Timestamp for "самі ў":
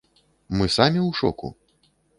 0.77-1.23